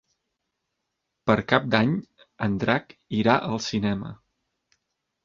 Per 1.29 1.35
Cap 1.51 1.67
d'Any 1.75 1.91
en 2.47 2.55
Drac 2.63 2.97
irà 3.19 3.37
al 3.51 3.63
cinema. 3.67 4.11